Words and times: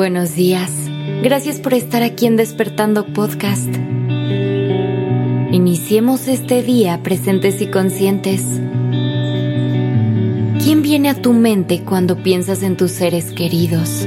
Buenos 0.00 0.34
días. 0.34 0.72
Gracias 1.22 1.60
por 1.60 1.74
estar 1.74 2.02
aquí 2.02 2.24
en 2.24 2.38
Despertando 2.38 3.04
Podcast. 3.04 3.68
Iniciemos 5.52 6.26
este 6.26 6.62
día 6.62 7.02
presentes 7.02 7.60
y 7.60 7.66
conscientes. 7.66 8.40
¿Quién 10.64 10.80
viene 10.80 11.10
a 11.10 11.20
tu 11.20 11.34
mente 11.34 11.82
cuando 11.82 12.16
piensas 12.16 12.62
en 12.62 12.78
tus 12.78 12.92
seres 12.92 13.32
queridos? 13.32 14.06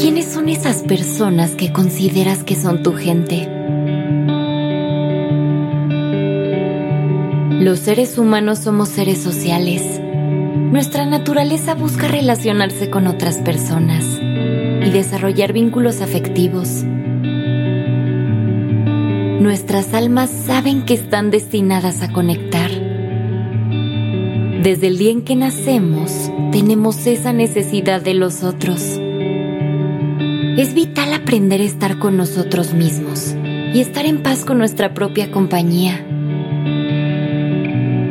¿Quiénes 0.00 0.26
son 0.26 0.48
esas 0.48 0.84
personas 0.84 1.56
que 1.56 1.72
consideras 1.72 2.44
que 2.44 2.54
son 2.54 2.84
tu 2.84 2.92
gente? 2.92 3.48
Los 7.60 7.80
seres 7.80 8.16
humanos 8.16 8.60
somos 8.60 8.90
seres 8.90 9.20
sociales 9.20 10.00
nuestra 10.70 11.06
naturaleza 11.06 11.74
busca 11.74 12.08
relacionarse 12.08 12.90
con 12.90 13.06
otras 13.06 13.38
personas 13.38 14.04
y 14.20 14.90
desarrollar 14.90 15.52
vínculos 15.54 16.02
afectivos. 16.02 16.84
Nuestras 19.40 19.94
almas 19.94 20.30
saben 20.30 20.84
que 20.84 20.92
están 20.94 21.30
destinadas 21.30 22.02
a 22.02 22.12
conectar. 22.12 22.70
Desde 24.62 24.88
el 24.88 24.98
día 24.98 25.12
en 25.12 25.22
que 25.22 25.36
nacemos, 25.36 26.30
tenemos 26.52 27.06
esa 27.06 27.32
necesidad 27.32 28.02
de 28.02 28.14
los 28.14 28.44
otros. 28.44 28.82
Es 30.58 30.74
vital 30.74 31.14
aprender 31.14 31.62
a 31.62 31.64
estar 31.64 31.98
con 31.98 32.16
nosotros 32.16 32.74
mismos 32.74 33.34
y 33.72 33.80
estar 33.80 34.04
en 34.04 34.22
paz 34.22 34.44
con 34.44 34.58
nuestra 34.58 34.92
propia 34.92 35.30
compañía. 35.30 36.07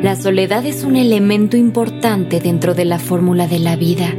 La 0.02 0.16
soledad 0.16 0.64
es 0.68 0.84
un 0.84 0.96
elemento 0.96 1.58
importante 1.58 2.40
dentro 2.40 2.76
de 2.76 2.86
la 2.86 3.00
fórmula 3.00 3.48
de 3.48 3.58
la 3.58 3.76
vida. 3.76 4.14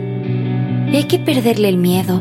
hay 0.93 1.05
que 1.05 1.21
perderle 1.21 1.69
el 1.69 1.77
miedo. 1.77 2.21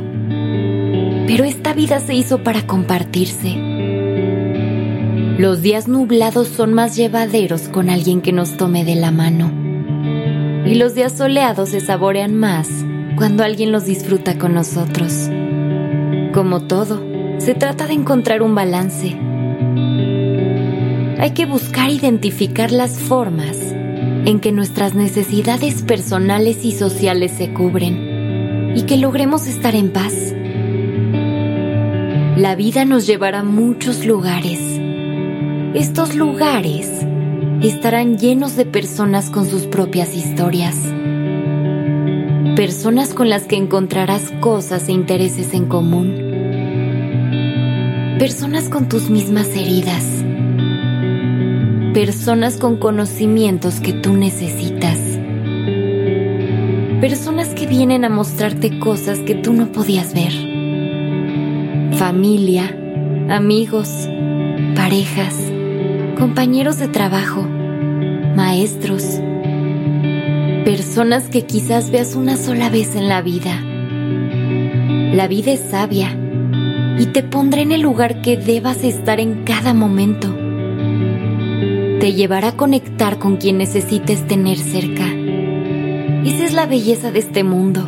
Pero 1.26 1.44
esta 1.44 1.74
vida 1.74 2.00
se 2.00 2.14
hizo 2.14 2.44
para 2.44 2.68
compartirse. 2.68 3.56
Los 5.40 5.64
días 5.64 5.88
nublados 5.88 6.48
son 6.50 6.74
más 6.74 6.96
llevaderos 6.96 7.64
con 7.68 7.90
alguien 7.90 8.22
que 8.22 8.32
nos 8.32 8.58
tome 8.58 8.86
de 8.86 8.96
la 8.96 9.10
mano. 9.10 9.52
Y 10.68 10.76
los 10.76 10.94
días 10.94 11.14
soleados 11.14 11.70
se 11.70 11.80
saborean 11.80 12.36
más 12.36 12.70
cuando 13.16 13.44
alguien 13.44 13.72
los 13.72 13.86
disfruta 13.86 14.38
con 14.38 14.54
nosotros. 14.54 15.30
Como 16.32 16.62
todo, 16.68 17.04
se 17.40 17.56
trata 17.56 17.88
de 17.88 17.94
encontrar 17.94 18.44
un 18.44 18.54
balance 18.54 19.18
hay 21.20 21.32
que 21.32 21.46
buscar 21.46 21.90
identificar 21.90 22.72
las 22.72 23.00
formas 23.00 23.58
en 23.60 24.40
que 24.40 24.52
nuestras 24.52 24.94
necesidades 24.94 25.82
personales 25.82 26.64
y 26.64 26.74
sociales 26.74 27.32
se 27.32 27.54
cubren 27.54 28.74
y 28.76 28.84
que 28.84 28.98
logremos 28.98 29.48
estar 29.48 29.74
en 29.74 29.92
paz. 29.92 30.14
La 32.38 32.56
vida 32.56 32.86
nos 32.86 33.08
llevará 33.08 33.40
a 33.40 33.44
muchos 33.44 34.06
lugares. 34.06 34.60
Estos 35.74 36.14
lugares 36.14 36.92
estarán 37.62 38.20
llenos 38.20 38.56
de 38.56 38.66
personas 38.66 39.32
con 39.32 39.50
sus 39.50 39.64
propias 39.64 40.16
historias. 40.16 40.76
Personas 42.56 43.16
con 43.16 43.30
las 43.30 43.44
que 43.46 43.56
encontrarás 43.56 44.32
cosas 44.40 44.88
e 44.88 44.92
intereses 44.92 45.56
en 45.56 45.66
común. 45.66 46.16
Personas 48.20 48.70
con 48.70 48.88
tus 48.88 49.10
mismas 49.10 49.48
heridas 49.56 50.04
personas 51.98 52.58
con 52.58 52.78
conocimientos 52.78 53.80
que 53.80 53.92
tú 53.92 54.14
necesitas. 54.14 55.00
Personas 57.02 57.48
que 57.56 57.66
vienen 57.66 58.06
a 58.06 58.10
mostrarte 58.10 58.78
cosas 58.78 59.18
que 59.18 59.34
tú 59.34 59.52
no 59.52 59.72
podías 59.72 60.14
ver. 60.14 60.32
Familia, 61.98 62.66
amigos, 63.32 63.90
parejas, 64.76 65.34
compañeros 66.20 66.78
de 66.78 66.88
trabajo, 66.88 67.42
maestros. 68.36 69.20
Personas 70.66 71.30
que 71.30 71.48
quizás 71.48 71.90
veas 71.90 72.16
una 72.16 72.38
sola 72.38 72.70
vez 72.70 72.96
en 72.96 73.08
la 73.08 73.24
vida. 73.24 73.60
La 75.16 75.28
vida 75.28 75.52
es 75.52 75.62
sabia 75.72 76.16
y 77.00 77.08
te 77.08 77.24
pondrá 77.24 77.62
en 77.62 77.72
el 77.72 77.82
lugar 77.82 78.22
que 78.22 78.38
debas 78.38 78.84
estar 78.84 79.20
en 79.20 79.46
cada 79.46 79.74
momento 79.74 80.47
te 82.00 82.14
llevará 82.14 82.50
a 82.50 82.56
conectar 82.56 83.18
con 83.18 83.38
quien 83.38 83.58
necesites 83.58 84.28
tener 84.28 84.58
cerca. 84.58 85.06
Esa 86.26 86.46
es 86.46 86.54
la 86.54 86.68
belleza 86.68 87.12
de 87.12 87.20
este 87.20 87.44
mundo. 87.44 87.88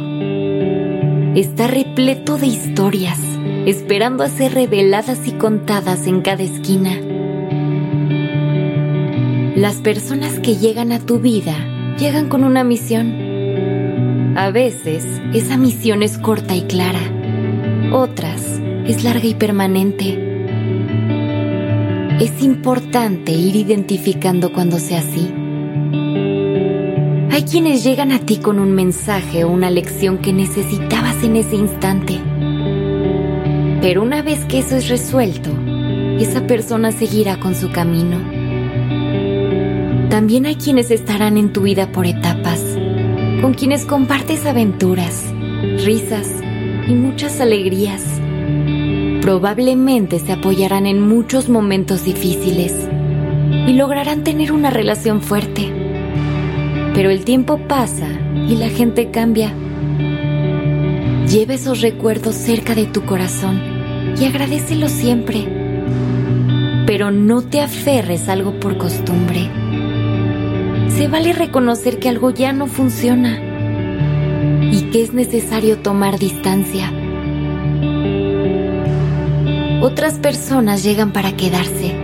Está 1.35 1.67
repleto 1.67 2.37
de 2.37 2.47
historias, 2.47 3.19
esperando 3.67 4.23
a 4.23 4.29
ser 4.29 4.55
reveladas 4.55 5.27
y 5.27 5.33
contadas 5.33 6.07
en 6.07 6.21
cada 6.21 6.41
esquina. 6.41 6.99
Las 9.55 9.75
personas 9.75 10.39
que 10.39 10.55
llegan 10.55 10.91
a 10.91 10.99
tu 10.99 11.19
vida 11.19 11.55
llegan 11.99 12.29
con 12.29 12.43
una 12.43 12.63
misión. 12.63 14.37
A 14.37 14.49
veces 14.49 15.05
esa 15.33 15.55
misión 15.55 16.01
es 16.01 16.17
corta 16.17 16.55
y 16.55 16.63
clara, 16.63 17.01
otras 17.91 18.59
es 18.87 19.03
larga 19.03 19.27
y 19.27 19.35
permanente 19.35 20.28
es 22.19 22.44
importante 22.44 23.31
ir 23.31 23.56
identificando 23.56 24.52
cuando 24.52 24.78
sea 24.78 25.00
así. 25.00 25.31
Hay 27.31 27.44
quienes 27.44 27.84
llegan 27.84 28.12
a 28.12 28.19
ti 28.19 28.38
con 28.38 28.59
un 28.59 28.74
mensaje 28.74 29.46
o 29.46 29.50
una 29.50 29.69
lección 29.72 30.18
que 30.18 30.34
necesitabas 30.34 31.24
en 31.24 31.38
ese 31.38 31.56
instante. 31.56 32.19
Pero 33.81 34.03
una 34.03 34.22
vez 34.22 34.44
que 34.46 34.59
eso 34.59 34.75
es 34.75 34.90
resuelto, 34.90 35.50
esa 36.19 36.46
persona 36.46 36.91
seguirá 36.91 37.40
con 37.40 37.56
su 37.56 37.72
camino. 37.72 38.18
También 40.09 40.46
hay 40.46 40.56
quienes 40.56 40.91
estarán 40.91 41.38
en 41.38 41.53
tu 41.53 41.62
vida 41.62 41.90
por 41.94 42.06
etapas, 42.06 42.62
con 43.41 43.53
quienes 43.53 43.86
compartes 43.86 44.46
aventuras, 44.46 45.24
risas 45.86 46.28
y 46.90 46.94
muchas 46.94 47.40
alegrías 47.40 48.03
probablemente 49.22 50.19
se 50.19 50.31
apoyarán 50.31 50.85
en 50.85 51.02
muchos 51.02 51.50
momentos 51.50 52.03
difíciles 52.03 52.74
y 53.68 53.74
lograrán 53.74 54.24
tener 54.24 54.52
una 54.52 54.69
relación 54.69 55.22
fuerte. 55.22 55.72
Pero 56.94 57.09
el 57.09 57.25
tiempo 57.25 57.59
pasa 57.68 58.07
y 58.47 58.56
la 58.56 58.69
gente 58.69 59.12
cambia. 59.12 59.53
Lleva 61.28 61.53
esos 61.53 61.81
recuerdos 61.81 62.35
cerca 62.35 62.75
de 62.75 62.85
tu 62.85 63.06
corazón 63.06 63.62
y 64.19 64.25
agradecelos 64.25 64.91
siempre. 64.91 65.46
Pero 66.86 67.12
no 67.12 67.41
te 67.41 67.62
aferres 67.62 68.30
a 68.30 68.34
algo 68.34 68.59
por 68.59 68.78
costumbre. 68.78 69.50
Se 70.90 71.07
vale 71.07 71.34
reconocer 71.34 72.00
que 72.00 72.09
algo 72.09 72.31
ya 72.31 72.51
no 72.51 72.68
funciona 72.68 73.40
y 74.72 74.90
que 74.91 75.03
es 75.03 75.13
necesario 75.13 75.78
tomar 75.78 76.18
distancia 76.18 76.91
otras 79.81 80.16
personas 80.16 80.84
llegan 80.84 81.12
para 81.12 81.35
quedarse 81.38 81.95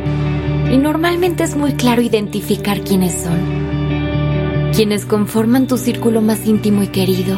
y 0.72 0.78
normalmente 0.78 1.44
es 1.44 1.56
muy 1.56 1.74
claro 1.74 2.02
identificar 2.02 2.82
quiénes 2.82 3.14
son, 3.14 4.72
quienes 4.74 5.06
conforman 5.06 5.68
tu 5.68 5.78
círculo 5.78 6.22
más 6.22 6.46
íntimo 6.46 6.84
y 6.84 6.88
querido, 6.88 7.38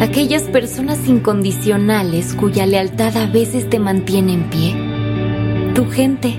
aquellas 0.00 0.44
personas 0.44 1.06
incondicionales 1.08 2.34
cuya 2.34 2.66
lealtad 2.66 3.16
a 3.16 3.26
veces 3.26 3.68
te 3.68 3.78
mantiene 3.78 4.34
en 4.34 4.50
pie, 4.50 5.72
tu 5.74 5.88
gente. 5.90 6.34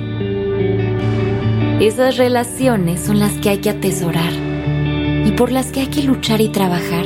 Esas 1.80 2.18
relaciones 2.18 3.02
son 3.02 3.20
las 3.20 3.34
que 3.34 3.50
hay 3.50 3.58
que 3.60 3.70
atesorar 3.70 4.32
y 5.26 5.32
por 5.32 5.52
las 5.52 5.72
que 5.72 5.82
hay 5.82 5.88
que 5.88 6.04
luchar 6.04 6.42
y 6.42 6.50
trabajar. 6.50 7.06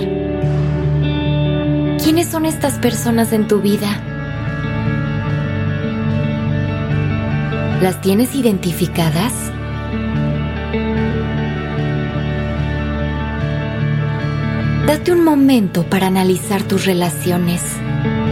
¿Quiénes 2.01 2.27
son 2.27 2.45
estas 2.45 2.79
personas 2.79 3.33
en 3.33 3.47
tu 3.47 3.59
vida? 3.59 4.10
¿Las 7.81 7.99
tienes 7.99 8.35
identificadas? 8.35 9.33
Date 14.85 15.11
un 15.11 15.23
momento 15.23 15.83
para 15.89 16.05
analizar 16.05 16.61
tus 16.61 16.85
relaciones 16.85 17.63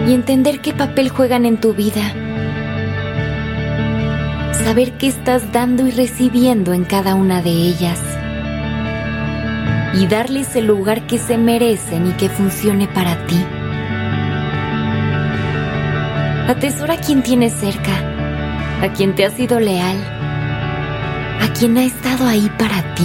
y 0.07 0.13
entender 0.13 0.61
qué 0.61 0.71
papel 0.73 1.09
juegan 1.09 1.47
en 1.47 1.57
tu 1.59 1.73
vida. 1.73 2.13
Saber 4.65 4.91
qué 4.99 5.07
estás 5.07 5.51
dando 5.51 5.87
y 5.87 5.91
recibiendo 5.91 6.73
en 6.73 6.85
cada 6.85 7.15
una 7.15 7.41
de 7.41 7.49
ellas. 7.49 7.99
Y 9.95 10.05
darles 10.05 10.55
el 10.55 10.67
lugar 10.67 11.07
que 11.07 11.17
se 11.17 11.39
merecen 11.39 12.05
y 12.05 12.11
que 12.11 12.29
funcione 12.29 12.87
para 12.87 13.25
ti. 13.25 13.43
Atesora 16.47 16.97
quien 16.97 17.23
tienes 17.23 17.53
cerca 17.53 18.18
a 18.81 18.93
quien 18.93 19.13
te 19.13 19.25
ha 19.25 19.29
sido 19.29 19.59
leal, 19.59 19.97
a 21.41 21.53
quien 21.57 21.77
ha 21.77 21.83
estado 21.83 22.25
ahí 22.25 22.49
para 22.57 22.95
ti. 22.95 23.03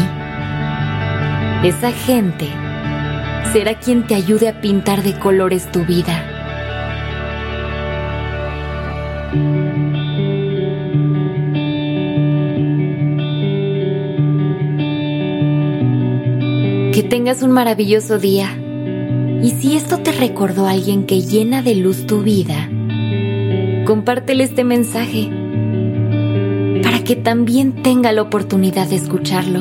Esa 1.66 1.90
gente 1.90 2.48
será 3.52 3.78
quien 3.80 4.06
te 4.06 4.14
ayude 4.14 4.48
a 4.48 4.60
pintar 4.60 5.02
de 5.02 5.18
colores 5.18 5.70
tu 5.72 5.84
vida. 5.84 6.30
Que 16.92 17.02
tengas 17.02 17.42
un 17.42 17.50
maravilloso 17.50 18.18
día. 18.18 18.56
Y 19.42 19.50
si 19.50 19.76
esto 19.76 19.98
te 19.98 20.12
recordó 20.12 20.66
a 20.66 20.70
alguien 20.70 21.04
que 21.04 21.20
llena 21.20 21.60
de 21.60 21.74
luz 21.74 22.06
tu 22.06 22.22
vida, 22.22 22.68
compártele 23.84 24.44
este 24.44 24.62
mensaje 24.64 25.43
que 27.04 27.16
también 27.16 27.82
tenga 27.82 28.12
la 28.12 28.22
oportunidad 28.22 28.88
de 28.88 28.96
escucharlo. 28.96 29.60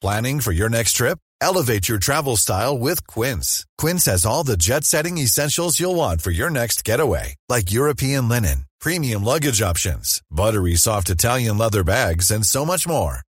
Planning 0.00 0.40
for 0.40 0.52
your 0.52 0.70
next 0.70 0.92
trip? 0.92 1.18
Elevate 1.40 1.88
your 1.88 1.98
travel 1.98 2.36
style 2.36 2.78
with 2.78 3.06
Quince. 3.06 3.66
Quince 3.76 4.06
has 4.06 4.24
all 4.24 4.44
the 4.44 4.56
jet 4.56 4.84
setting 4.84 5.18
essentials 5.18 5.78
you'll 5.78 5.96
want 5.96 6.20
for 6.20 6.30
your 6.30 6.50
next 6.50 6.84
getaway, 6.84 7.34
like 7.48 7.72
European 7.72 8.28
linen 8.28 8.68
premium 8.80 9.24
luggage 9.24 9.60
options, 9.62 10.22
buttery 10.30 10.76
soft 10.76 11.10
Italian 11.10 11.58
leather 11.58 11.84
bags, 11.84 12.30
and 12.30 12.44
so 12.44 12.64
much 12.64 12.86
more. 12.86 13.20